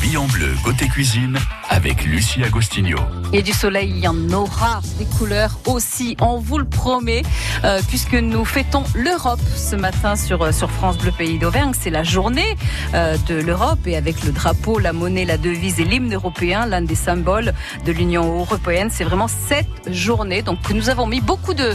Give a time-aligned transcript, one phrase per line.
[0.00, 1.36] vie en bleu côté cuisine
[1.68, 2.98] avec Lucie Agostinho.
[3.32, 7.22] Et du soleil, il y en aura, des couleurs aussi, on vous le promet,
[7.64, 11.72] euh, puisque nous fêtons l'Europe ce matin sur, euh, sur France Bleu Pays d'Auvergne.
[11.78, 12.56] C'est la journée
[12.94, 16.82] euh, de l'Europe et avec le drapeau, la monnaie, la devise et l'hymne européen, l'un
[16.82, 17.52] des symboles
[17.84, 18.88] de l'Union européenne.
[18.90, 20.42] C'est vraiment cette journée.
[20.42, 21.74] Donc nous avons mis beaucoup de,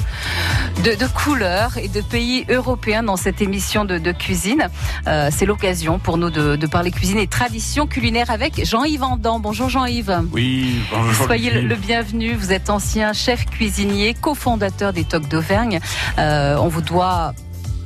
[0.83, 4.67] de, couleurs et de pays européens dans cette émission de, de cuisine.
[5.05, 9.39] C'est l'occasion pour nous de, de parler cuisine et tradition culinaire avec Jean-Yves Andan.
[9.39, 10.23] Bonjour Jean-Yves.
[10.31, 11.25] Oui, bonjour.
[11.25, 12.33] Soyez le, bienvenu.
[12.33, 15.79] Vous êtes ancien chef cuisinier, cofondateur des Tocs d'Auvergne.
[16.17, 17.33] Euh, on vous doit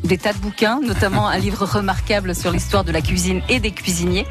[0.04, 3.72] des tas de bouquins, notamment un livre remarquable sur l'histoire de la cuisine et des
[3.72, 4.26] cuisiniers.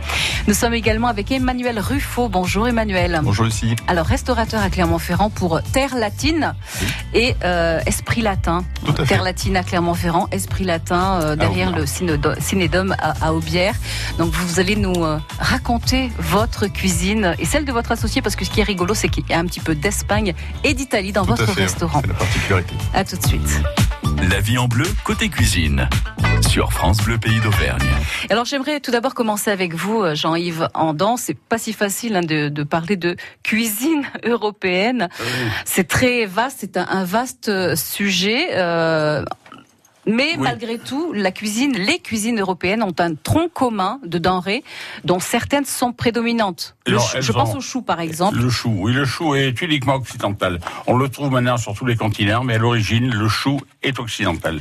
[0.47, 2.29] Nous sommes également avec Emmanuel Ruffo.
[2.29, 3.21] Bonjour Emmanuel.
[3.23, 3.77] Bonjour Lucie.
[3.87, 6.55] Alors, restaurateur à Clermont-Ferrand pour Terre Latine
[7.15, 8.65] et euh, Esprit Latin.
[8.85, 9.07] Tout à fait.
[9.07, 13.75] Terre Latine à Clermont-Ferrand, Esprit Latin euh, derrière le Cinédo- Cinédome à, à Aubière.
[14.19, 18.45] Donc, vous allez nous euh, raconter votre cuisine et celle de votre associé parce que
[18.45, 20.35] ce qui est rigolo, c'est qu'il y a un petit peu d'Espagne
[20.65, 21.63] et d'Italie dans Tout votre à fait.
[21.63, 22.01] restaurant.
[22.01, 22.75] C'est la particularité.
[22.95, 23.61] À tout de suite.
[24.31, 25.89] La vie en bleu côté cuisine
[26.49, 27.83] sur France Bleu Pays d'Auvergne.
[28.31, 31.17] Alors j'aimerais tout d'abord commencer avec vous, euh, Jean-Yves Andan.
[31.17, 35.09] C'est pas si facile hein, de, de parler de cuisine européenne.
[35.65, 38.49] C'est très vaste, c'est un, un vaste euh, sujet.
[38.55, 39.25] euh,
[40.09, 40.39] mais Oui.
[40.41, 44.65] malgré tout, la cuisine, les cuisines européennes ont un tronc commun de denrées
[45.05, 46.75] dont certaines sont prédominantes.
[46.87, 48.39] Alors, chou- je pense au chou, par exemple.
[48.39, 50.59] Le chou, oui, le chou est uniquement occidental.
[50.87, 54.61] On le trouve maintenant sur tous les continents, mais à l'origine, le chou est occidental.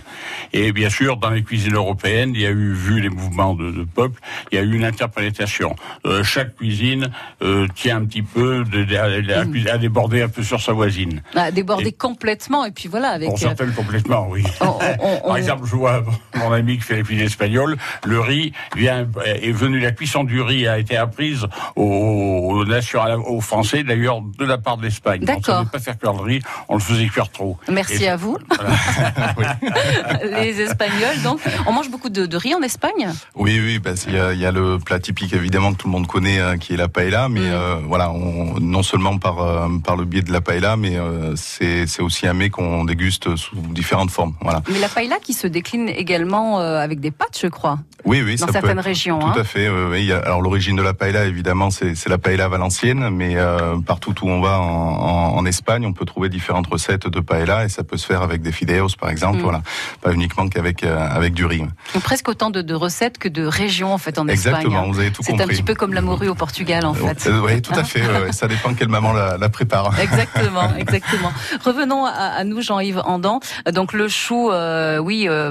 [0.52, 3.72] Et bien sûr, dans les cuisines européennes, il y a eu, vu les mouvements de,
[3.72, 4.20] de peuple,
[4.52, 5.76] il y a eu une interprétation.
[6.06, 7.10] Euh, chaque cuisine
[7.42, 11.22] euh, tient un petit peu, de, de- à, à déborder un peu sur sa voisine.
[11.34, 13.30] À déborder Et- complètement, et puis voilà, avec.
[13.30, 14.44] Pour euh, certaines, complètement, oui.
[14.60, 14.66] on-
[15.00, 16.04] on- on- Par exemple, je vois
[16.36, 20.42] mon ami qui fait les cuisines espagnoles, le riz vient, est venu, la cuisson du
[20.42, 25.20] riz a été apprise aux, aux, aux Français, d'ailleurs, de la part de l'Espagne.
[25.22, 25.66] On ne D'accord.
[25.70, 27.58] pas faire cuire le riz, on le faisait cuire trop.
[27.70, 28.38] Merci Et- à vous,
[30.24, 31.22] les Espagnols.
[31.24, 33.10] Donc, on mange beaucoup de, de riz en Espagne?
[33.36, 35.88] Oui, oui, bah, il y, a, il y a le plat typique évidemment que tout
[35.88, 37.52] le monde connaît, euh, qui est la paella, mais Mm.
[37.54, 41.36] euh, voilà, on, non seulement par euh, par le biais de la paella, mais euh,
[41.36, 44.34] c'est c'est aussi un mets qu'on déguste sous différentes formes.
[44.42, 44.62] Voilà.
[44.72, 48.36] Mais la paella qui se décline également euh, avec des pâtes, je crois, Oui, oui,
[48.38, 49.20] dans ça peut certaines être- régions.
[49.20, 49.34] Tout hein.
[49.38, 49.68] à fait.
[49.70, 54.16] oui, Alors l'origine de la paella, évidemment, c'est c'est la paella valencienne, mais euh, partout
[54.22, 57.70] où on va en, en- en Espagne, on peut trouver différentes recettes de paella et
[57.70, 59.40] ça peut se faire avec des fideos, par exemple.
[59.40, 59.42] Mm.
[59.42, 59.62] Voilà,
[60.02, 61.66] pas uniquement qu'avec euh, avec du riz.
[61.94, 64.86] Donc, presque autant de, de recettes que de régions en fait en Exactement, Espagne.
[64.88, 64.92] hein.
[64.94, 65.44] vous avez tout C'est compris.
[65.44, 67.30] un petit peu comme la morue au Portugal en fait.
[67.44, 68.00] oui, tout à fait.
[68.02, 68.32] ouais.
[68.32, 70.00] ça dépend quelle maman la, la prépare.
[70.00, 71.34] Exactement, exactement.
[71.66, 73.42] Revenons à, à nous, Jean-Yves Andan.
[73.74, 75.50] Donc le chou, euh, oui, euh,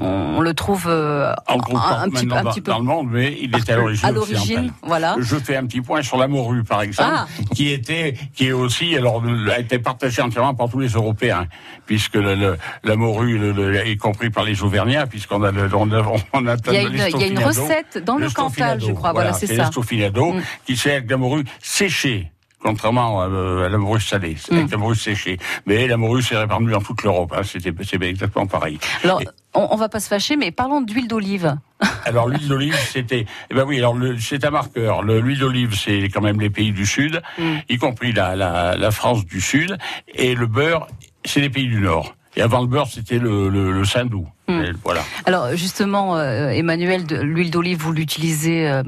[0.00, 3.08] on, le trouve euh, le trouve un, petit, un dans, petit peu dans le monde,
[3.10, 5.16] mais il était à l'origine à l'origine, voilà.
[5.18, 7.26] Je fais un petit point sur la morue, par exemple, Ah.
[7.54, 11.46] qui était, qui est aussi, alors, a été partagée entièrement par tous les Européens,
[11.84, 15.90] puisque le, le- la morue, le, y compris par les Auvergnats, puisqu'on a, le- on
[15.90, 16.02] a,
[16.32, 18.92] on a Il y a une, il y a une recette dans le Cantal, je
[18.92, 19.12] crois.
[19.12, 19.64] Voilà, c'est ça.
[19.64, 20.42] l'estofilado Mm.
[20.66, 22.30] qui c'est avec la morue séchée.
[22.62, 24.58] Contrairement à, euh, à la morue salée, c'est Mm.
[24.58, 25.38] avec la morue séchée.
[25.66, 27.32] Mais la morue s'est répandue dans toute l'Europe.
[27.36, 27.42] Hein.
[27.44, 28.78] C'était, c'est exactement pareil.
[29.04, 31.56] Alors, Et- on, on va pas se fâcher, mais parlons d'huile d'olive.
[32.06, 35.02] Alors l'huile d'olive, c'était, eh ben oui, alors c'est un marqueur.
[35.02, 37.56] Le- L'huile d'olive, c'est quand même les pays du Sud, Mm.
[37.68, 39.76] y compris la, la, la France du Sud,
[40.14, 40.86] et le beurre,
[41.24, 42.14] c'est les pays du Nord.
[42.36, 44.28] Et avant le beurre, c'était le, le, le saindoux.
[44.48, 44.62] Mm.
[44.84, 45.02] Voilà.
[45.24, 48.82] Alors justement, euh, Emmanuel, de l'huile d'olive, vous l'utilisez, euh,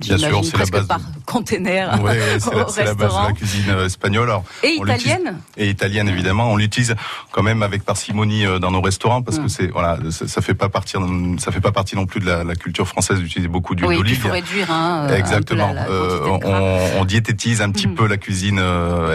[0.00, 2.94] sûr, j'imagine, c'est la base par de- container Ouais, ouais, c'est la, au c'est la
[2.94, 4.30] base de la cuisine euh, espagnole.
[4.30, 6.50] Alors, Et italienne et italienne évidemment.
[6.52, 6.94] On l'utilise
[7.32, 9.42] quand même avec parcimonie euh, dans nos restaurants parce Mm.
[9.42, 10.96] que c'est voilà, ça, ça fait pas partie,
[11.38, 13.96] ça fait pas partie non plus de la, la culture française d'utiliser beaucoup d'huile Oui,
[14.02, 14.22] puis il d'olive.
[14.22, 15.72] faut réduire hein, Exactement.
[15.72, 16.20] la, Euh,
[16.96, 17.94] on, on diététise un petit Mhm.
[17.94, 18.60] peu la cuisine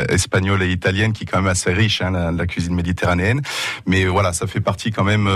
[0.10, 3.42] espagnole et italienne, qui est quand même assez riche, hein, la, la cuisine méditerranéenne.
[3.88, 5.28] Mais voilà, ça fait partie quand même.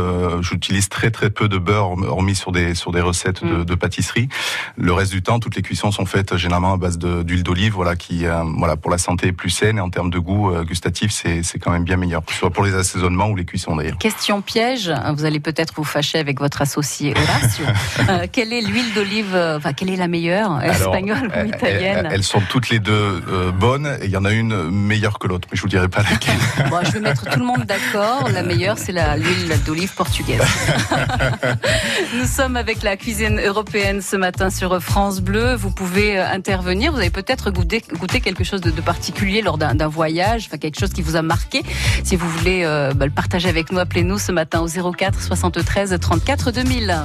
[0.44, 3.66] Euh, J'utilise très très peu de beurre, hormis sur des sur des recettes de, Mhm.
[3.66, 4.30] de pâtisserie.
[4.78, 7.96] Le reste du temps, toutes les cuissons sont faites généralement à base d'huile d'olive, voilà,
[7.96, 10.64] qui euh, voilà pour la santé est plus saine et en termes de goût euh,
[10.64, 13.46] gustatif, c'est c'est quand même bien meilleur, que ce soit pour les assaisonnements ou les
[13.46, 13.98] cuissons d'ailleurs.
[13.98, 17.66] Question piège, vous allez peut-être vous fâcher avec votre associé Horacio.
[18.10, 22.24] Euh, quelle est l'huile d'olive, euh, enfin quelle est la meilleure, espagnole ou italienne elles,
[22.24, 22.92] sont toutes les deux
[23.30, 25.88] euh, bonnes et il y en a une meilleure que l'autre, mais je vous dirai
[25.88, 26.36] pas laquelle.
[26.70, 28.30] Bon, je vais mettre tout le monde d'accord.
[28.34, 30.33] La meilleure, c'est l'huile d'olive portugaise.
[32.16, 35.56] Nous sommes avec la cuisine européenne ce matin sur France Bleu.
[35.56, 36.92] Vous pouvez euh, intervenir.
[36.92, 37.82] Vous avez peut-être goûté,
[38.22, 41.64] quelque chose de, particulier lors d'un d'un voyage, enfin quelque chose qui vous a marqué.
[42.04, 45.98] Si vous voulez euh, bah, le partager avec nous, appelez-nous ce matin au 04 73
[46.00, 47.04] 34 2000.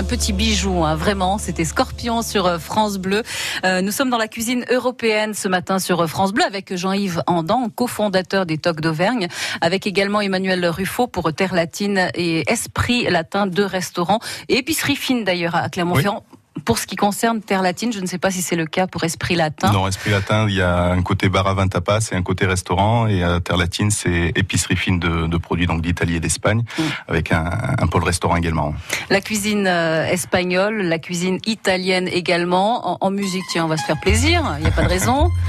[0.00, 1.36] Un petit bijou, hein, vraiment.
[1.36, 3.22] C'était Scorpion sur euh, France Bleu.
[3.66, 7.22] Euh, nous sommes dans la cuisine européenne ce matin sur euh, France Bleu avec Jean-Yves
[7.26, 9.28] Andan, cofondateur des Tocs d'Auvergne,
[9.60, 15.22] avec également Emmanuel Ruffo pour Terre Latine et Esprit Latin, deux restaurants et épicerie fine
[15.22, 16.24] d'ailleurs à Clermont-Ferrand.
[16.64, 19.04] Pour ce qui concerne Terre Latine, je ne sais pas si c'est le cas pour
[19.04, 19.72] Esprit Latin.
[19.72, 22.46] Non, Esprit Latin, il y a un côté bar à vin tapas et un côté
[22.46, 23.06] restaurant.
[23.06, 26.82] Et à Terre Latine, c'est épicerie fine de, de produits donc d'Italie et d'Espagne, mm.
[27.08, 27.44] avec un,
[27.78, 28.74] un, pôle restaurant également.
[29.08, 32.92] La cuisine euh, espagnole, la cuisine italienne également.
[32.92, 34.42] En, en musique, tiens, on va se faire plaisir.
[34.58, 35.30] Il n'y a pas de raison.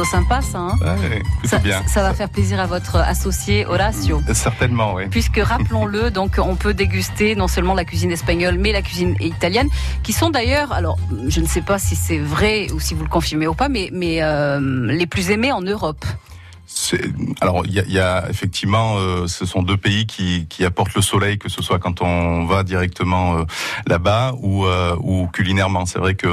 [0.00, 0.58] plutôt sympa ça.
[0.58, 1.82] Hein ouais, ça, bien.
[1.86, 4.22] ça va faire plaisir à votre associé Horacio.
[4.32, 5.04] Certainement, oui.
[5.10, 9.68] Puisque rappelons-le, donc on peut déguster non seulement la cuisine espagnole, mais la cuisine italienne,
[10.02, 13.08] qui sont d'ailleurs, alors je ne sais pas si c'est vrai ou si vous le
[13.08, 16.04] confirmez ou pas, mais, mais euh, les plus aimés en Europe.
[17.40, 20.94] Alors, il y a, y a, effectivement, euh, ce sont deux pays qui, qui, apportent
[20.94, 23.44] le soleil, que ce soit quand on va directement euh,
[23.86, 25.86] là-bas ou, euh, ou, culinairement.
[25.86, 26.28] C'est vrai que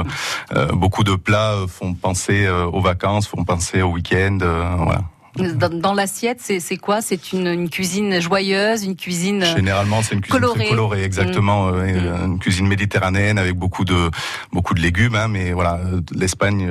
[0.54, 4.38] euh, beaucoup de plats font penser aux vacances, font penser au week-end.
[4.40, 5.02] voilà.
[5.36, 7.00] Dans, dans l'assiette, c'est quoi?
[7.00, 10.58] C'est une, une, cuisine joyeuse, une cuisine généralement c'est une cuisine colorée.
[10.64, 12.24] très colorée, exactement, mmh.
[12.24, 14.10] une cuisine méditerranéenne avec beaucoup de
[14.52, 15.14] beaucoup de légumes.
[15.14, 15.78] Hein, mais voilà,
[16.12, 16.68] l'Espagne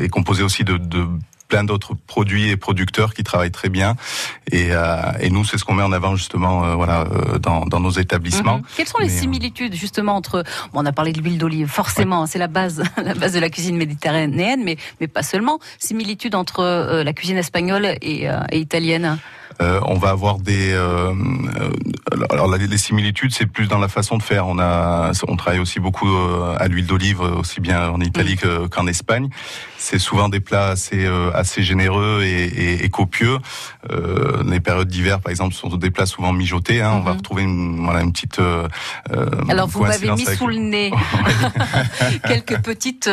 [0.00, 1.06] est composée aussi de, de
[1.48, 3.96] plein d'autres produits et producteurs qui travaillent très bien.
[4.50, 7.66] Et, euh, et nous, c'est ce qu'on met en avant justement, euh, voilà, euh, dans,
[7.66, 8.58] dans, nos établissements.
[8.58, 8.76] -hmm.
[8.76, 12.26] Quelles sont les similitudes justement entre bon, On a parlé de l'huile d'olive, forcément, ouais.
[12.30, 15.58] c'est la base, la base de la cuisine méditerranéenne, mais mais pas seulement.
[15.78, 16.62] Similitudes entre
[17.08, 19.18] la cuisine espagnole et, et italienne.
[19.62, 20.72] Euh, on va avoir des.
[20.72, 21.12] Euh,
[22.30, 24.46] alors les, similitudes, c'est plus dans la façon de faire.
[24.46, 28.68] On a, on travaille aussi beaucoup euh, à l'huile d'olive, aussi bien en Italie mmh.
[28.68, 29.28] qu'en Espagne.
[29.78, 33.38] C'est souvent des plats assez assez généreux et, et, et copieux.
[34.44, 36.80] les périodes d'hiver, par exemple, sont des plats souvent mijotés.
[36.80, 36.92] Hein.
[36.92, 36.96] Mmh.
[36.96, 38.40] On va retrouver une, voilà, une petite.
[39.48, 40.90] alors vous m'avez mis sous le nez
[42.26, 43.10] quelques petites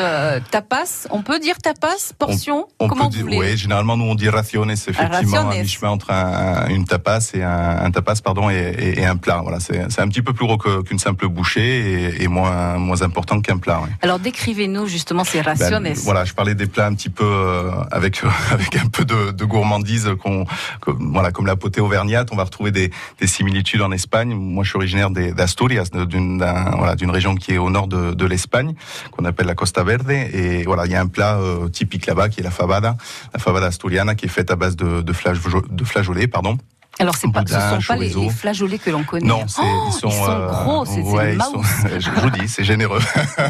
[0.50, 1.08] tapas.
[1.10, 2.68] On peut dire tapas, portions?
[2.80, 3.52] On, on Comment peut vous dire, voulez?
[3.52, 6.31] Oui, généralement nous on dit raciones, effectivement, entre un,
[6.70, 9.42] une tapas et un, un tapas pardon et, et, et, un plat.
[9.42, 13.42] Voilà, c'est un petit peu plus gros qu'une simple bouchée et, et, moins moins important
[13.42, 13.82] qu'un plat.
[14.02, 15.84] Alors décrivez-nous justement ces raciones.
[15.84, 18.22] Ben, voilà, je parlais des plats un petit peu euh, avec
[18.52, 22.30] avec un peu de, de gourmandise qu'on qu voilà comme la potée auvergnate.
[22.32, 24.34] On va retrouver des, des similitudes en Espagne.
[24.34, 26.38] Moi, je suis originaire d'Asturias, d'une
[26.78, 28.74] voilà d'une région qui est au nord de, de l'Espagne,
[29.12, 30.12] qu'on appelle la Costa Verde.
[30.12, 32.96] Et voilà, il y a un plat euh, typique là-bas qui est la fabada,
[33.34, 35.38] la fabada asturiana, qui est faite à base de, de, flash,
[35.70, 36.58] de flageolets, pardon.
[37.02, 39.28] Alors c'est pas, ce sont pas les, les, flageolets que l'on connaît.
[39.28, 41.62] Non, oh, ils sont, ils sont euh, gros, c'est ouais, sont,
[41.96, 43.00] je, je vous dis, c'est généreux.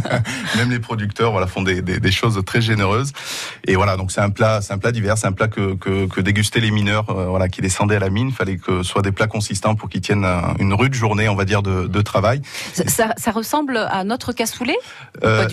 [0.58, 3.12] Même les producteurs, voilà, font des, des, des, choses très généreuses.
[3.67, 6.08] Et voilà, donc c'est un plat, c'est un plat divers, c'est un plat que, que,
[6.08, 8.29] que dégustaient les mineurs, euh, voilà, qui descendaient à la mine.
[8.29, 10.25] Il fallait que ce soit des plats consistants pour qu'ils tiennent
[10.60, 12.41] une rude journée, on va dire, de, de travail.
[12.74, 14.77] Ça, ça, ça, ressemble à notre cassoulet
[15.25, 15.46] euh,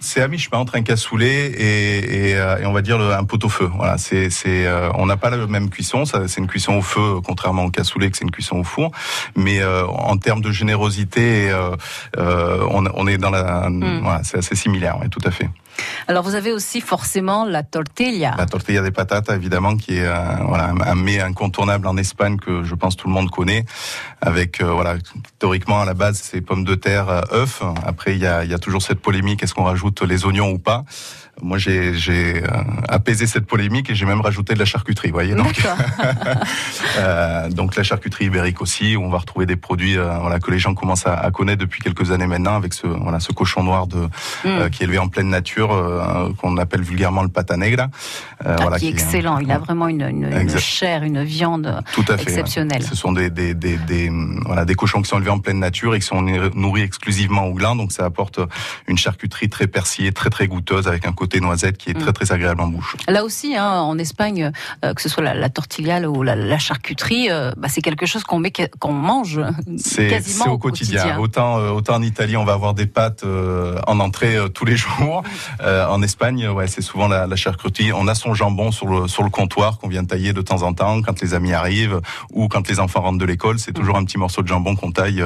[0.00, 3.70] C'est à mi-chemin entre un cassoulet et, et, et, on va dire le, un pot-au-feu.
[3.74, 6.04] Voilà, c'est, c'est, on n'a pas la même cuisson.
[6.04, 8.90] C'est une cuisson au feu, contrairement au cassoulet que c'est une cuisson au four.
[9.34, 11.76] Mais euh, en termes de générosité, euh,
[12.70, 14.00] on, on, est dans la, mm.
[14.02, 15.48] voilà, c'est assez similaire, oui, tout à fait.
[16.08, 18.34] Alors vous avez aussi forcément la tortilla.
[18.38, 20.14] La tortilla de patata, évidemment, qui est euh,
[20.46, 23.64] voilà, un mets incontournable en Espagne que je pense tout le monde connaît.
[24.20, 24.96] Avec euh, voilà,
[25.38, 27.62] théoriquement à la base c'est pommes de terre, euh, œufs.
[27.84, 30.58] Après il y a, y a, toujours cette polémique est-ce qu'on rajoute les oignons ou
[30.58, 30.84] pas?
[31.42, 32.40] Moi, j'ai euh,
[32.88, 35.34] apaisé cette polémique et j'ai même rajouté de la charcuterie, voyez.
[35.34, 35.60] Donc,
[36.98, 40.50] euh, donc la charcuterie ibérique aussi, où on va retrouver des produits euh, voilà, que
[40.50, 43.62] les gens commencent à, à, connaître depuis quelques années maintenant, avec ce, voilà, ce cochon
[43.62, 44.08] noir de,
[44.44, 44.70] mm.
[44.70, 45.68] qui est élevé en pleine nature,
[46.38, 47.88] qu'on appelle vulgairement le pata negra.
[48.42, 49.38] Ah, voilà, qui est excellent.
[49.38, 52.80] Il a vraiment une, une, une chair, une viande Tout à fait, exceptionnelle.
[52.80, 52.88] Ouais.
[52.88, 54.10] Ce sont des, des, des, des,
[54.46, 57.52] voilà, des cochons qui sont élevés en pleine nature et qui sont nourris exclusivement au
[57.52, 57.76] gland.
[57.76, 58.40] Donc ça apporte
[58.88, 62.12] une charcuterie très persillée, très très goûteuse, avec un côté côté noisette qui est très
[62.12, 62.94] très agréable en bouche.
[63.08, 64.52] Là aussi, hein, en Espagne,
[64.84, 68.06] euh, que ce soit la, la tortilla ou la, la charcuterie, euh, bah, c'est quelque
[68.06, 69.40] chose qu'on met, qu'on mange
[69.96, 71.02] quasiment au, au quotidien.
[71.02, 71.18] quotidien.
[71.18, 75.24] Autant, euh, autant en Italie, on va avoir des pâtes en entrée tous les jours.
[75.60, 77.92] en Espagne, ouais, c'est souvent la, la, charcuterie.
[77.92, 80.74] On a son jambon sur le, sur le comptoir qu'on vient tailler de temps en
[80.74, 82.00] temps quand les amis arrivent
[82.32, 83.58] ou quand les enfants rentrent de l'école.
[83.58, 85.24] C'est toujours un petit morceau de jambon qu'on taille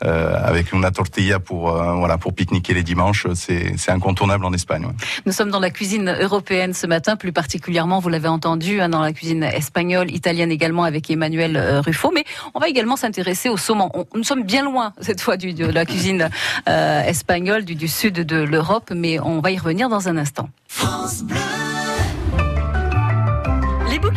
[0.00, 3.26] avec une tortilla pour, voilà, pour pique-niquer les dimanches.
[3.34, 4.84] C'est incontournable en Espagne.
[4.86, 4.94] Ouais.
[5.26, 9.00] Nous sommes dans la cuisine européenne ce matin, plus particulièrement, vous l'avez entendu, hein, dans
[9.00, 12.10] la cuisine espagnole, italienne également avec Emmanuel euh, Ruffo.
[12.14, 13.90] Mais on va également s'intéresser au saumon.
[13.94, 16.28] On, nous sommes bien loin cette fois de la cuisine
[16.68, 20.50] euh, espagnole, du, sud de l'Europe, mais on va y revenir dans un instant.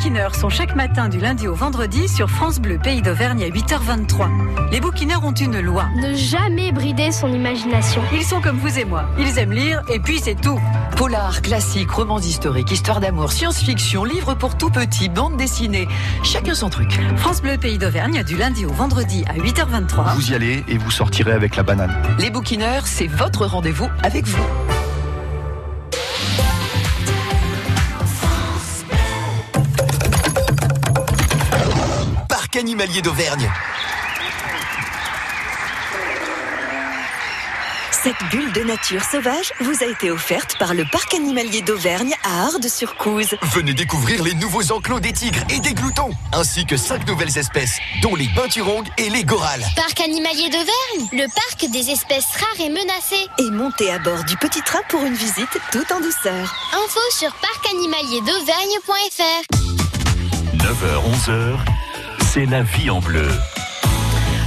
[0.03, 3.47] Les bouquineurs sont chaque matin du lundi au vendredi sur France Bleu Pays d'Auvergne à
[3.47, 4.69] 8h23.
[4.69, 5.85] Les bouquineurs ont une loi.
[5.95, 8.01] Ne jamais brider son imagination.
[8.11, 9.05] Ils sont comme vous et moi.
[9.17, 10.59] Ils aiment lire et puis c'est tout.
[10.97, 15.87] Polar, classique, romans historiques, histoire d'amour, science-fiction, livres pour tout petit, bande dessinée.
[16.21, 16.99] Chacun son truc.
[17.15, 20.15] France Bleu Pays d'Auvergne du lundi au vendredi à 8h23.
[20.15, 21.95] Vous y allez et vous sortirez avec la banane.
[22.19, 24.43] Les bouquineurs, c'est votre rendez-vous avec vous.
[32.63, 33.51] Animalier d'Auvergne.
[37.91, 42.43] Cette bulle de nature sauvage vous a été offerte par le Parc animalier d'Auvergne à
[42.43, 43.35] Ardes-sur-Couze.
[43.51, 47.79] Venez découvrir les nouveaux enclos des tigres et des gloutons, ainsi que cinq nouvelles espèces,
[48.01, 49.65] dont les peinturongues et les gorales.
[49.75, 53.27] Parc animalier d'Auvergne, le parc des espèces rares et menacées.
[53.39, 56.55] Et montez à bord du petit train pour une visite tout en douceur.
[56.71, 59.43] Info sur parcanimalierDauvergne.fr
[60.63, 61.57] 9h-11h,
[62.33, 63.29] c'est la vie en bleu.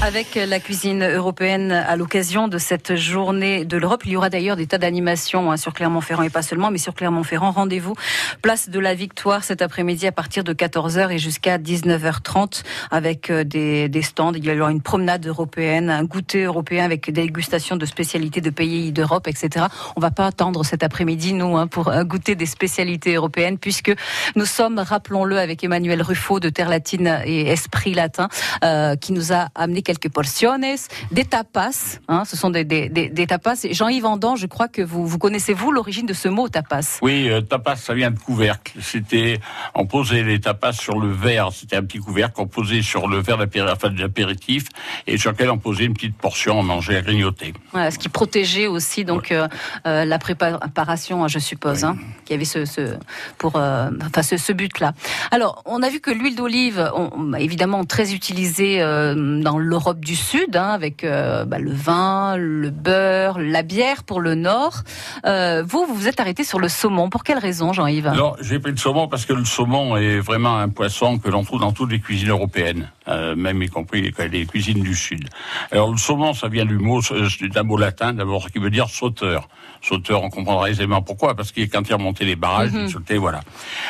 [0.07, 4.03] Avec la cuisine européenne à l'occasion de cette journée de l'Europe.
[4.05, 6.95] Il y aura d'ailleurs des tas d'animations hein, sur Clermont-Ferrand et pas seulement, mais sur
[6.95, 7.51] Clermont-Ferrand.
[7.51, 7.95] Rendez-vous
[8.41, 13.43] place de la Victoire cet après-midi à partir de 14h et jusqu'à 19h30 avec euh,
[13.43, 14.33] des, stands.
[14.35, 18.51] Il y aura une promenade européenne, un goûter européen avec des dégustations de spécialités de
[18.51, 19.67] pays d'Europe, etc.
[19.97, 23.93] On va pas attendre cet après-midi, nous, hein, pour goûter des spécialités européennes puisque
[24.37, 28.29] nous sommes, rappelons-le, avec Emmanuel Ruffo de Terre Latine et Esprit Latin,
[28.63, 30.65] euh, qui nous a amené quelques portiones,
[31.13, 31.99] des tapas.
[32.09, 33.67] Hein, ce sont des, des, des, des tapas.
[33.71, 37.41] Jean-Yves Andan, je crois que vous, vous connaissez-vous l'origine de ce mot tapas Oui, euh,
[37.41, 38.73] tapas, ça vient de couvercle.
[38.81, 39.41] C'était,
[39.75, 41.51] on posait les tapas sur le verre.
[41.53, 44.65] C'était un petit couvercle qu'on posait sur le verre d'apéritif
[45.07, 47.55] et sur lequel on posait une petite portion à manger, à grignoter.
[47.73, 49.37] Voilà, ce qui protégeait aussi donc ouais.
[49.37, 49.49] euh,
[49.87, 51.91] euh, la préparation, je suppose, oui.
[51.91, 52.97] hein, qui avait ce, ce
[53.39, 54.93] pour, euh, enfin ce, ce but-là.
[55.31, 56.91] Alors, on a vu que l'huile d'olive,
[57.39, 62.71] évidemment très utilisée dans le l'Europe du Sud, hein, avec euh, bah, le vin, le
[62.71, 64.85] beurre, la bière pour le Nord.
[65.27, 67.11] Euh, vous, vous vous êtes arrêté sur le saumon.
[67.11, 68.07] Pour quelle raison, Jean-Yves?
[68.07, 71.45] Alors, j'ai pris le saumon parce que le saumon est vraiment un poisson que l'on
[71.45, 75.29] trouve dans toutes les cuisines européennes, euh, même y compris les, les, cuisines du Sud.
[75.71, 79.47] Alors, le saumon, ça vient du mot, d'un mot latin d'abord, qui veut dire sauteur.
[79.83, 82.87] Sauteur, on comprendra aisément pourquoi, parce qu'il quand il remontait les barrages, mm -hmm.
[82.87, 83.41] il sautait, voilà.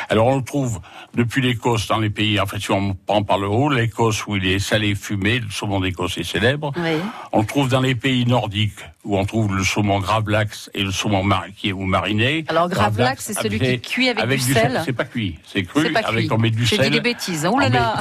[0.09, 0.81] Alors, on le trouve
[1.15, 4.35] depuis l'Écosse dans les pays, en fait, si on prend par le haut, l'Écosse où
[4.35, 6.71] il est salé, fumé, le saumon d'Écosse est célèbre.
[6.77, 6.97] Oui.
[7.31, 10.91] On le trouve dans les pays nordiques où on trouve le saumon gravlax et le
[10.91, 11.23] saumon
[11.55, 12.43] qui est ou mariné.
[12.49, 14.81] Alors gravlax, c'est celui qui cuit avec, avec du sel.
[14.83, 15.91] C'est pas cuit, c'est cru.
[15.91, 16.79] Pas avec on met du sel.
[16.79, 17.45] J'ai dit des bêtises.
[17.45, 17.97] Ouh là là.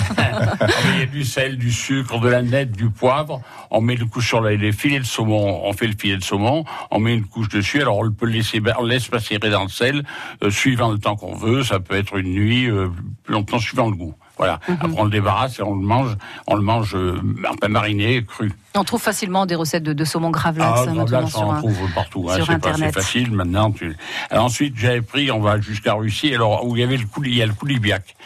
[0.61, 3.41] on met du sel, du sucre, de la nette, du poivre.
[3.71, 5.61] On met le couche sur les, filets de saumon.
[5.65, 6.65] On fait le filet de saumon.
[6.91, 7.81] On met une couche dessus.
[7.81, 10.03] Alors on peut le laisser, on laisse passer dans le sel,
[10.43, 11.63] euh, suivant le temps qu'on veut.
[11.63, 12.89] Ça peut être une nuit, euh,
[13.23, 14.15] plus longtemps suivant le goût.
[14.37, 14.61] Voilà.
[14.69, 14.75] Mhm.
[14.75, 14.85] Mm -hmm.
[14.87, 17.21] Après, on le débarrasse et on le mange, on le mange euh,
[17.53, 18.53] un peu mariné, cru.
[18.75, 20.81] On trouve facilement des recettes de, de saumon gravlax.
[20.81, 22.29] Ah, hein, gravlax, on en trouve partout.
[22.31, 22.37] Hein,
[22.77, 23.71] c'est facile maintenant.
[23.73, 23.97] Tu...
[24.31, 27.31] Alors, ensuite, j'avais pris, on va jusqu'à Russie, alors où il y avait le coulis,
[27.31, 28.17] il y a le coulibiac.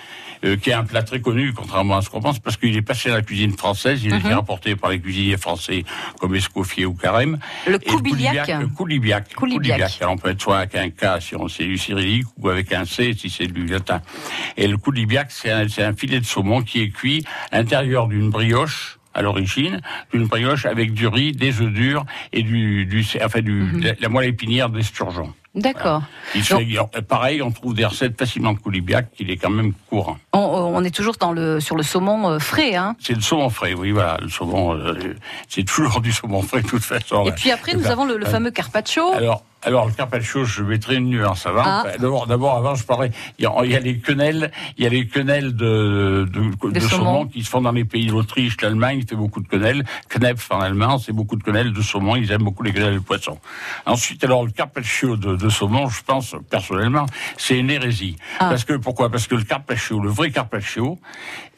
[0.42, 2.80] Euh, qui est un plat très connu, contrairement à ce qu'on pense, parce qu'il est
[2.80, 5.84] passé à la cuisine française, il a été rapporté par les cuisiniers français
[6.18, 7.38] comme Escoffier ou Carême.
[7.66, 8.48] Le coulibiac.
[8.48, 9.34] Le coulibiac.
[9.34, 9.98] Coulibiac.
[10.00, 12.72] Alors, on peut être soit avec un K si on c'est du cyrillique ou avec
[12.72, 14.00] un C si c'est du latin.
[14.56, 18.30] Et le coulibiac, c'est un, un filet de saumon qui est cuit à l'intérieur d'une
[18.30, 19.80] brioche à l'origine,
[20.12, 23.82] d'une brioche avec du riz, des œufs durs et du, du enfin du, Mhm.
[23.82, 25.34] la, la moelle épinière d'esturgeon.
[25.54, 26.02] D'accord.
[27.08, 30.16] Pareil, on trouve des recettes facilement de coulibiac, il est quand même courant.
[30.32, 32.76] On, on est toujours dans le, sur le saumon euh, frais.
[32.76, 32.94] Hein.
[33.00, 34.18] C'est le saumon frais, oui, voilà.
[34.22, 35.16] Le saumon, euh,
[35.48, 37.24] c'est toujours du saumon frais, de toute façon.
[37.26, 39.12] Et puis après, nous Ben, avons le, le euh, fameux carpaccio.
[39.12, 41.62] Alors, alors le carpaccio, je mettrai une nuance avant.
[41.64, 41.84] Ah.
[41.98, 43.10] D'abord, d'abord, avant, je parlerai.
[43.38, 43.46] Il y,
[43.76, 47.04] a, les quenelles, il y a les quenelles de, de, de, De saumon.
[47.04, 47.26] saumon.
[47.26, 49.84] qui se font dans les pays d'Autriche, l'Allemagne, il fait beaucoup de quenelles.
[50.08, 52.16] Knepf en allemand, c'est beaucoup de quenelles de saumon.
[52.16, 53.38] Ils aiment beaucoup les quenelles de poisson.
[53.86, 58.16] Ensuite, alors le carpaccio de, de saumon, je pense personnellement, c'est une hérésie.
[58.38, 58.48] Ah.
[58.48, 59.10] Parce que pourquoi?
[59.10, 60.98] Parce que le carpaccio, le vrai carpaccio,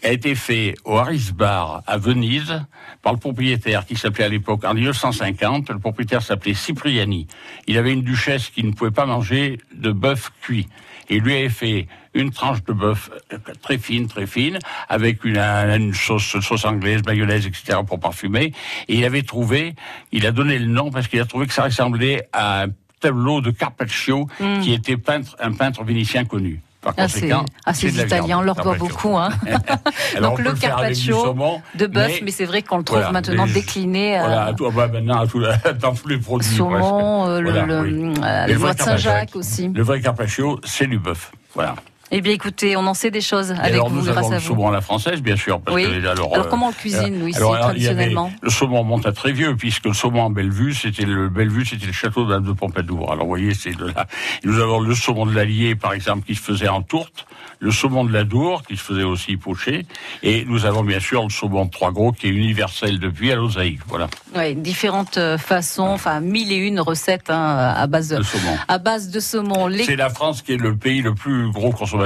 [0.05, 2.65] a été fait au Harris Bar à Venise
[3.03, 5.71] par le propriétaire qui s'appelait à l'époque en 1950.
[5.71, 7.27] Le propriétaire s'appelait Cipriani.
[7.67, 10.69] Il avait une duchesse qui ne pouvait pas manger de bœuf cuit.
[11.09, 15.25] Et il lui avait fait une tranche de bœuf euh, très fine, très fine, avec
[15.25, 17.79] une, une sauce, sauce anglaise, mayonnaise, etc.
[17.87, 18.53] pour parfumer.
[18.89, 19.75] Et il avait trouvé,
[20.13, 22.69] il a donné le nom parce qu'il a trouvé que ça ressemblait à un
[23.01, 24.61] tableau de Carpaccio Mm.
[24.61, 26.61] qui était peintre, un peintre vénitien connu.
[26.83, 29.17] Par Ah, conséquent, ah, ces la Italiens, on viande, leur doit beaucoup.
[29.17, 29.29] Hein.
[30.17, 32.99] Alors, Donc on le carpaccio saumon, de bœuf, mais- mais, c'est vrai qu'on le trouve
[32.99, 34.19] Voilà, maintenant les- décliné.
[34.19, 35.41] euh, Voilà, à tout, bah, maintenant, à tout,
[35.81, 36.57] dans tous les produits.
[36.57, 38.15] saumon, euh, le, Voilà, le, oui.
[38.23, 39.69] euh, le le voie de Saint-Jacques aussi.
[39.69, 41.31] Le vrai carpaccio, c'est du bœuf.
[41.55, 41.77] Voilà.
[42.15, 44.35] Eh bien, écoutez, on en sait des choses avec alors, vous, nous grâce avons à
[44.35, 44.47] le vous.
[44.49, 45.63] saumon à la française, bien sûr.
[45.63, 45.85] Parce Oui.
[45.85, 48.85] que, alors, Alors, euh, comment on le cuisine, nous, ici, alors, avait- traditionnellement Le saumon
[48.85, 52.27] monte à très vieux, puisque le saumon en Bellevue, c'était le Bellevue, c'était le château
[52.27, 53.11] d'Anne de Pompadour.
[53.13, 54.07] Alors, vous voyez, c'est de là.
[54.45, 57.25] Nous avons le saumon de l'Allier, par exemple, qui se faisait en tourte,
[57.61, 59.87] le saumon de la Dour, qui se faisait aussi poché,
[60.23, 63.37] et nous avons bien sûr le saumon de Trois Gros, qui est universel depuis à
[63.37, 63.81] l'osaïque.
[63.89, 68.23] Voilà, Oui, différentes euh, façons, enfin mille et une recettes hein, à base de, le
[68.23, 68.59] saumon.
[68.69, 69.67] à base de saumon.
[69.69, 72.02] Les- C'est la France qui est le pays le plus gros consommateur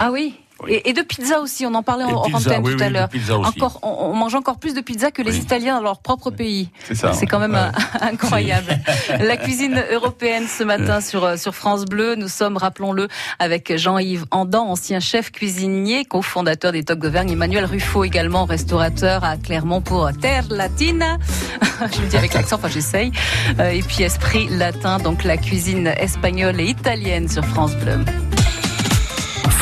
[0.00, 0.34] Ah oui.
[0.64, 0.72] Oui.
[0.72, 3.10] Et, et de pizza aussi, on en parlait Et en, pizza, oui, tout à l'heure.
[3.44, 5.36] Encore, on, on mange encore plus de pizza que les.
[5.36, 6.70] Italiens dans leur propre pays.
[6.88, 7.12] C'est ça.
[7.12, 7.58] C'est quand même Ouais.
[7.58, 8.78] euh, incroyable.
[9.20, 12.14] La cuisine européenne ce matin sur, euh, sur France Bleu.
[12.14, 17.32] Nous sommes, rappelons-le, avec Jean-Yves Andan, ancien chef cuisinier, cofondateur des Tocs d'Auvergne.
[17.32, 21.18] Emmanuel Ruffo également, restaurateur à Clermont pour Terre Latina.
[21.94, 23.12] Je le dis avec l'accent, enfin j'essaye.
[23.60, 27.98] Euh, Et puis Esprit Latin, donc la cuisine espagnole et italienne sur France Bleu.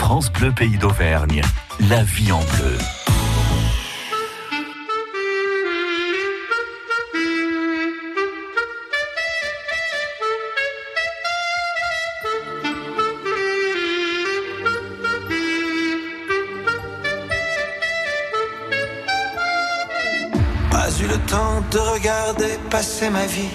[0.07, 1.41] France Bleu Pays d'Auvergne.
[1.89, 2.77] La vie en bleu.
[20.71, 23.49] Pas eu le temps de regarder passer ma vie,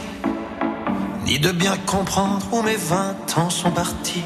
[1.26, 4.24] ni de bien comprendre où mes vingt ans sont partis.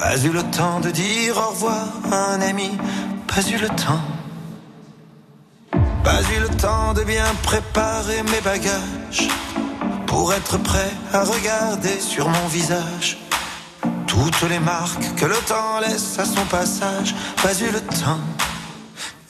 [0.00, 2.70] Pas eu le temps de dire au revoir à un ami,
[3.26, 4.00] pas eu le temps.
[6.02, 9.28] Pas eu le temps de bien préparer mes bagages,
[10.06, 13.18] pour être prêt à regarder sur mon visage
[14.06, 17.14] toutes les marques que le temps laisse à son passage.
[17.42, 18.24] Pas eu le temps.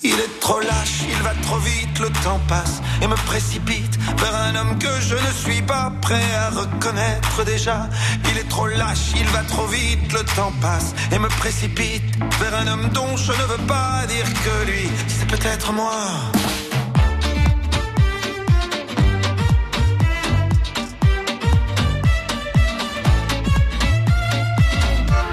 [0.04, 4.34] Il est trop lâche, il va trop vite, le temps passe et me précipite vers
[4.34, 7.88] un homme que je ne suis pas prêt à reconnaître déjà.
[8.30, 12.04] Il est trop lâche, il va trop vite, le temps passe et me précipite
[12.40, 15.92] vers un homme dont je ne veux pas dire que lui, c'est peut-être moi.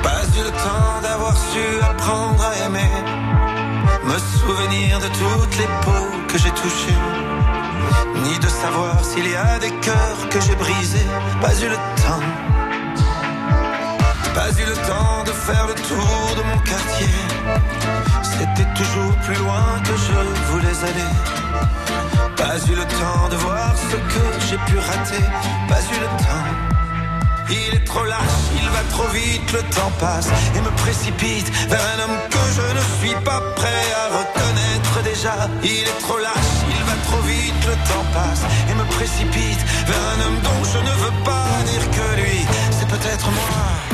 [0.03, 3.27] Pas eu le temps d'avoir su apprendre à aimer
[4.07, 6.99] me souvenir de toutes les peaux que j'ai touchées,
[8.61, 11.09] savoir s'il y a des cœurs que j'ai brisés.
[11.41, 12.25] Pas eu le temps,
[14.33, 17.13] pas eu le temps de faire le tour de mon quartier.
[18.23, 20.17] C'était toujours plus loin que je
[20.51, 21.13] voulais aller.
[22.35, 25.25] Pas eu le temps de voir ce que j'ai pu rater.
[25.69, 26.47] Pas eu le temps.
[27.49, 31.85] Il est trop lâche, il va trop vite, le temps passe et me précipite vers
[31.93, 35.35] un homme que je ne suis pas prêt à reconnaître déjà.
[35.63, 36.76] Il est trop lâche, il
[37.89, 42.21] temps passe et me précipite vers un homme dont je ne veux pas dire que
[42.21, 43.87] lui, c'est peut-être moi.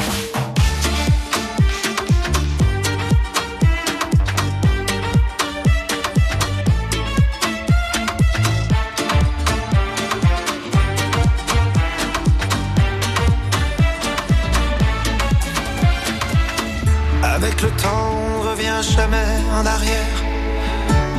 [17.24, 19.18] Avec le temps, on revient jamais
[19.54, 20.23] en arrière.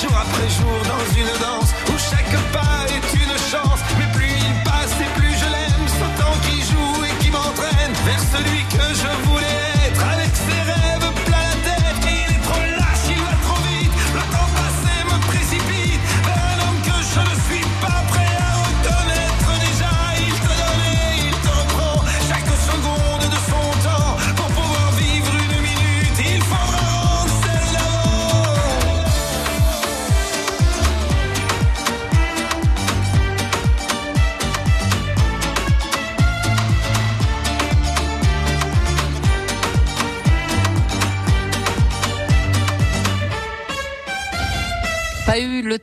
[0.00, 0.83] Jour après jour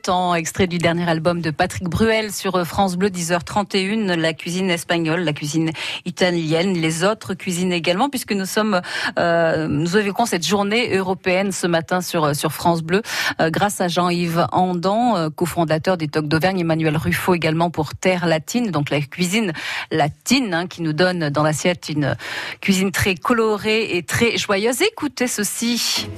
[0.02, 4.32] 7 ans, extrait du dernier album de Patrick Bruel sur euh, France Bleu 10h31, la
[4.32, 5.70] cuisine espagnole, la cuisine
[6.04, 8.80] italienne, les autres cuisines également, puisque nous sommes,
[9.18, 13.02] euh, nous évoquons cette journée européenne ce matin sur, euh, sur France Bleu,
[13.40, 18.90] grâce à Jean-Yves Andan, cofondateur des Tocs d'Auvergne, Emmanuel Ruffo également pour Terre Latine, donc
[18.90, 19.52] la cuisine
[19.90, 22.16] latine, hein, qui nous donne dans l'assiette une
[22.60, 24.82] cuisine très colorée et très joyeuse.
[24.82, 26.08] Écoutez ceci.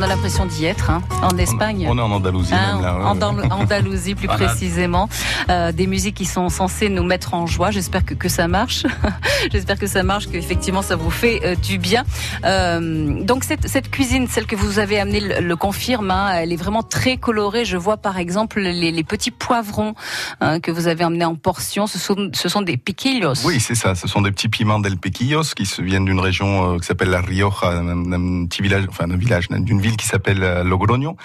[0.00, 1.86] On a l'impression d'y être, hein, en Espagne.
[1.86, 5.10] On, est en Andalousie, hein, même, là, En Andalousie, plus précisément.
[5.50, 7.70] Euh, des musiques qui sont censées nous mettre en joie.
[7.70, 8.86] J'espère que, que ça marche.
[9.52, 12.04] J'espère que ça marche, qu'effectivement ça vous fait euh, du bien.
[12.46, 16.10] Euh, donc cette, cette, cuisine, celle que vous avez amenée, le, le confirme.
[16.10, 17.66] Hein, elle est vraiment très colorée.
[17.66, 19.94] Je vois par exemple les, les petits poivrons
[20.40, 21.86] hein, que vous avez emmenés en portions.
[21.86, 23.34] Ce sont, ce sont des piquillos.
[23.44, 23.94] Oui, c'est ça.
[23.94, 27.20] Ce sont des petits piments del piquillos qui se viennent d'une région qui s'appelle la
[27.20, 31.16] Rioja, d'un petit village, enfin d'un village, d'une ville qui s'appelle euh, Logroño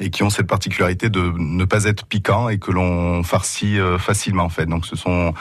[0.00, 3.98] et qui ont cette particularité de ne pas être piquants et que l'on farcit euh,
[3.98, 4.66] facilement en fait.
[4.66, 5.34] Donc ce sont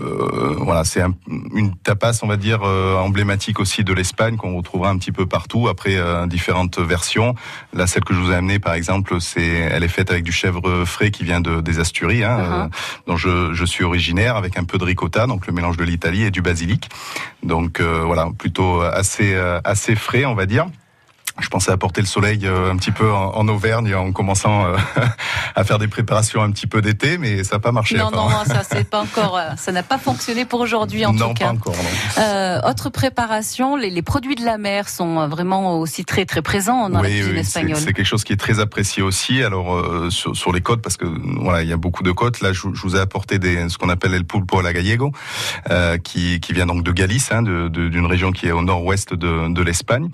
[0.00, 1.14] euh, voilà, c'est un,
[1.54, 5.26] une tapas on va dire euh, emblématique aussi de l'Espagne qu'on retrouvera un petit peu
[5.26, 7.34] partout après euh, différentes versions.
[7.72, 10.32] Là celle que je vous ai amenée par exemple, c'est elle est faite avec du
[10.32, 12.70] chèvre frais qui vient de, des Asturies hein, uh -huh.
[13.06, 16.22] dont je, je, suis originaire avec un peu de ricotta donc le mélange de l'Italie
[16.24, 16.88] et du basilic.
[17.42, 20.66] Donc voilà, plutôt assez assez frais on va dire
[21.40, 24.76] je pensais apporter le soleil euh, un petit peu en, Auvergne en commençant euh,
[25.54, 27.96] à faire des préparations un petit peu d'été, mais ça n'a pas marché.
[27.96, 31.28] Non, non, ça c'est pas encore, euh, ça n'a pas fonctionné pour aujourd'hui en non,
[31.28, 31.52] tout cas.
[31.52, 31.76] Non, pas encore.
[31.76, 32.22] Non.
[32.22, 36.88] Euh, autre préparation, les, les, produits de la mer sont vraiment aussi très très présents
[36.88, 37.76] dans oui, la cuisine oui, espagnole.
[37.76, 39.42] C'est quelque chose qui est très apprécié aussi.
[39.42, 41.06] Alors euh, sur, sur, les côtes, parce que
[41.40, 42.40] voilà, il y a beaucoup de côtes.
[42.40, 45.12] Là, je, je vous ai apporté des, ce qu'on appelle le pulpo à la gallego,
[46.02, 49.62] qui, qui vient donc de Galice, hein, d'une région qui est au nord-ouest de, de
[49.62, 50.08] l'Espagne,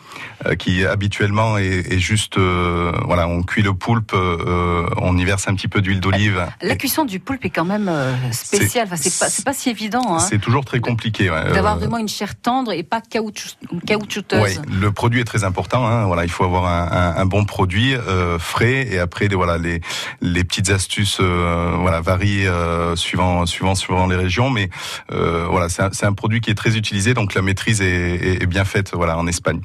[0.58, 5.48] qui habituellement est, est juste, euh, voilà, on cuit le poulpe, euh, on y verse
[5.48, 6.46] un petit peu d'huile d'olive.
[6.62, 8.86] La cuisson du poulpe est quand même euh, spéciale.
[8.86, 10.04] Enfin, c'est pas, c'est pas si évident.
[10.08, 11.28] Hein, c'est toujours très compliqué.
[11.28, 11.52] Ouais.
[11.52, 13.48] D'avoir vraiment une chair tendre et pas caoutchou,
[13.88, 14.40] caoutchouteuse.
[14.40, 15.84] Ouais, le produit est très important.
[15.84, 17.96] Hein, voilà, il faut avoir un, un, un bon produit
[18.38, 19.80] frais et après, les, voilà, les,
[20.20, 22.46] les petites astuces, voilà, varient
[22.94, 24.70] suivant, suivant, suivant les régions, mais
[25.08, 28.46] voilà, c'est un, un, produit qui est très utilisé, donc la maîtrise est, est, est
[28.46, 29.60] bien faite, voilà, en Espagne.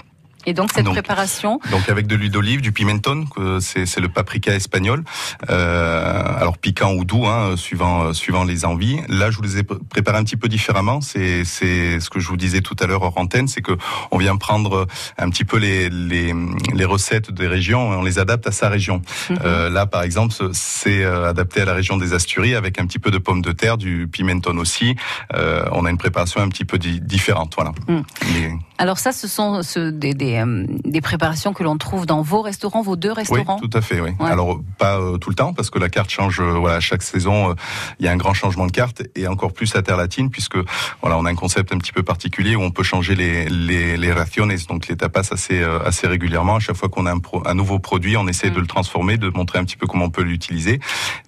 [0.45, 3.25] Et donc cette donc, préparation Donc avec de l'huile d'olive, du pimenton,
[3.59, 5.03] c'est le paprika espagnol.
[5.49, 8.99] Euh, alors piquant ou doux, hein, suivant suivant les envies.
[9.07, 11.01] Là, je vous les ai préparés un petit peu différemment.
[11.01, 13.73] C'est c'est ce que je vous disais tout à l'heure hors antenne, c'est que
[14.11, 16.33] on vient prendre un petit peu les les,
[16.73, 19.01] les recettes des régions et on les adapte à sa région.
[19.01, 19.37] -hmm.
[19.45, 23.11] euh, là, par exemple, c'est adapté à la région des Asturies avec un petit peu
[23.11, 24.95] de pommes de terre, du pimenton aussi.
[25.33, 27.71] Euh, on a une préparation un petit peu di différente, voilà.
[27.87, 28.01] Mm.
[28.33, 28.51] Mais...
[28.77, 32.41] Alors ça, ce sont ce, des, des, euh, des, préparations que l'on trouve dans vos
[32.41, 33.57] restaurants, vos deux restaurants?
[33.61, 34.01] Oui, tout à fait.
[34.01, 34.11] Oui.
[34.19, 34.29] Ouais.
[34.29, 36.41] Alors pas euh, tout le temps parce que la carte change.
[36.41, 37.55] Euh, voilà, chaque saison,
[37.99, 40.57] il y a un grand changement de carte et encore plus à Terre Latine puisque
[41.01, 43.95] voilà, on a un concept un petit peu particulier où on peut changer les les,
[43.97, 46.57] les raciones, donc les tapas assez assez régulièrement.
[46.57, 48.55] À chaque fois qu'on a un, pro, un, nouveau produit, on essaie mm.
[48.55, 50.79] de le transformer, de montrer un petit peu comment on peut l'utiliser.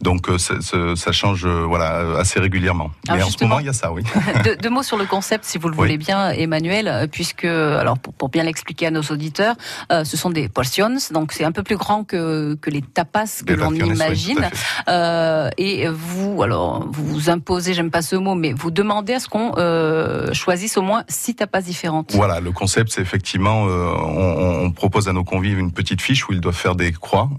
[0.02, 0.56] Donc ça,
[0.96, 2.92] ça, change voilà assez régulièrement.
[3.08, 4.04] Alors Mais en ce moment, il y a ça, oui.
[4.44, 8.14] deux, deux mots sur le concept, si vous le voulez bien, Emmanuel, puisque alors pour,
[8.14, 9.56] pour bien l'expliquer à nos auditeurs,
[9.92, 13.44] euh, ce sont des portions, donc c'est un peu plus grand que, que les tapas
[13.46, 14.50] que l'on imagine.
[14.88, 19.20] Euh, et vous, alors vous vous imposez, j'aime pas ce mot, mais vous demandez à
[19.20, 22.14] ce qu'on euh, choisisse au moins six tapas différentes.
[22.14, 26.34] Voilà, le concept, c'est effectivement, on, on, propose à nos convives une petite fiche où
[26.34, 27.30] ils doivent faire des croix.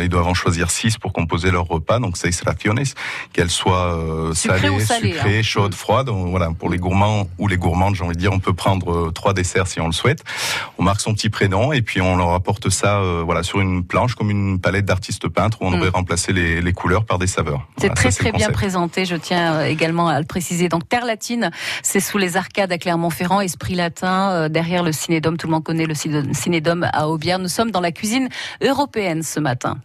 [0.00, 2.82] Ils doivent en choisir six pour composer leur repas, donc seis raciones,
[3.32, 3.98] qu'elles soient
[4.34, 5.42] salées, salé, sucrées, hein.
[5.42, 6.06] chaudes, froides.
[6.06, 9.12] Donc, voilà, pour les gourmands ou les gourmandes, j'ai envie de dire, on peut prendre
[9.12, 10.22] trois desserts si on le souhaite.
[10.78, 13.84] On marque son petit prénom et puis on leur apporte ça euh, voilà sur une
[13.84, 15.80] planche comme une palette d'artistes peintres où on mm.
[15.80, 17.66] aurait remplacé les, les, couleurs par des saveurs.
[17.76, 20.68] C'est voilà, très ça, très bien présenté, je tiens euh, également à le préciser.
[20.68, 21.50] Donc Terre Latine,
[21.82, 25.64] c'est sous les arcades à Clermont-Ferrand, Esprit Latin, euh, derrière le Cinédome, tout le monde
[25.64, 27.38] connaît le Cinédome à Aubière.
[27.38, 28.28] Nous sommes dans la cuisine
[28.62, 29.78] européenne ce matin.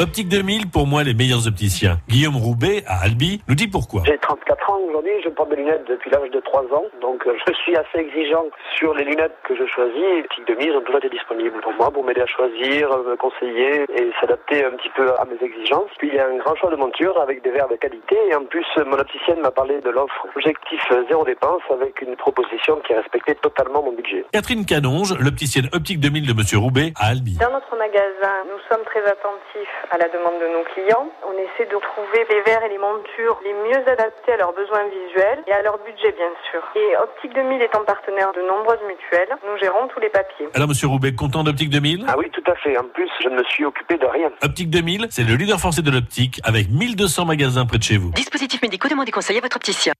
[0.00, 1.98] Optique 2000, pour moi, les meilleurs opticiens.
[2.06, 4.02] Guillaume Roubaix, à Albi, nous dit pourquoi.
[4.06, 7.34] J'ai 34 ans aujourd'hui, je porte des lunettes depuis l'âge de 3 ans, donc euh,
[7.48, 8.44] je suis assez exigeant
[8.76, 10.22] sur les lunettes que je choisis.
[10.22, 14.12] Optique 2000 ont toujours été disponibles pour moi, pour m'aider à choisir, me conseiller et
[14.20, 15.90] s'adapter un petit peu à mes exigences.
[15.98, 18.36] Puis il y a un grand choix de montures avec des verres de qualité et
[18.36, 22.94] en plus, mon opticienne m'a parlé de l'offre objectif zéro dépense avec une proposition qui
[22.94, 24.24] respectait totalement mon budget.
[24.32, 27.36] Catherine Canonge, l'opticienne Optique 2000 de Monsieur Roubaix, à Albi.
[27.38, 31.08] Dans notre magasin, nous sommes très attentifs à la demande de nos clients.
[31.26, 34.84] On essaie de trouver les verres et les montures les mieux adaptés à leurs besoins
[34.88, 36.60] visuels et à leur budget, bien sûr.
[36.76, 40.48] Et Optique 2000 étant partenaire de nombreuses mutuelles, nous gérons tous les papiers.
[40.54, 42.76] Alors, monsieur Roubaix, content d'Optique 2000 Ah oui, tout à fait.
[42.76, 44.30] En plus, je ne me suis occupé de rien.
[44.42, 48.10] Optique 2000, c'est le leader français de l'optique avec 1200 magasins près de chez vous.
[48.12, 49.92] Dispositifs médicaux, demandez conseil à votre opticien.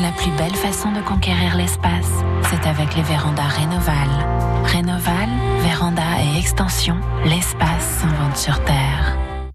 [0.00, 2.10] La plus belle façon de conquérir l'espace,
[2.50, 4.08] c'est avec les vérandas Rénoval.
[4.64, 5.28] Rénoval,
[5.62, 9.23] véranda et extension, l'espace s'invente sur Terre.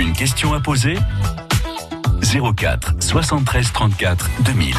[0.00, 0.96] Une question à poser?
[2.22, 4.74] 04 73 34 2000.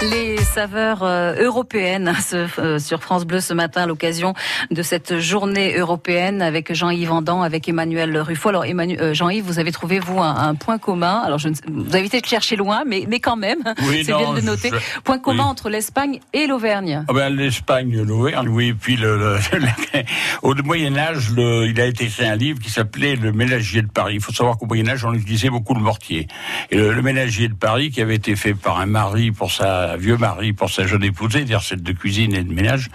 [0.00, 4.32] Les saveurs euh, européennes ce, euh, sur France Bleu ce matin à l'occasion
[4.70, 8.50] de cette journée européenne avec Jean-Yves Vendan, avec Emmanuel Ruffo.
[8.50, 11.20] Alors Emmanuel, euh, Jean-Yves, vous avez trouvé vous un, un point commun.
[11.26, 13.58] Alors je ne, vous avez été chercher loin, mais, mais quand même,
[13.88, 14.70] Oui, c'est bien de le noter.
[14.72, 15.50] je- point commun oui.
[15.50, 17.04] entre l'Espagne et l'Auvergne.
[17.08, 18.74] Ah ben, L'Espagne, l'Auvergne, oui.
[18.74, 19.38] Puis le, le-
[20.42, 23.88] au Moyen Âge, le- il a été écrit un livre qui s'appelait Le Ménagier de
[23.88, 24.14] Paris.
[24.14, 26.28] Il faut savoir qu'au Moyen Âge, on utilisait beaucoup le mortier.
[26.70, 29.87] Et le, le Ménagier de Paris, qui avait été fait par un mari pour sa
[29.96, 32.88] vieux mari pour sa jeune épousée, des recettes de cuisine et de ménage,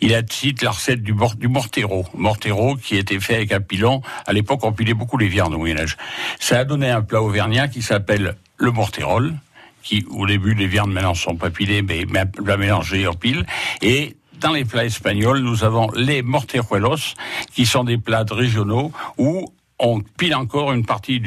[0.00, 2.06] il a cite la recette du, mor- du mortero.
[2.14, 4.02] Mortero qui était fait avec un pilon.
[4.26, 5.96] À l'époque, on pilait beaucoup les viandes au Moyen Âge.
[6.38, 9.34] Ça a donné un plat auvergnat qui s'appelle le morterol
[9.82, 12.04] qui, au début, les viandes maintenant sont pas pilées, mais
[12.44, 13.46] la mélanger en pile.
[13.82, 17.14] Et dans les plats espagnols, nous avons les morteruelos,
[17.54, 19.46] qui sont des plats régionaux où
[19.78, 21.20] on pile encore une partie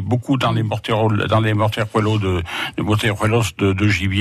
[0.00, 1.48] beaucoup dans les morteros, de
[3.88, 4.08] gibier.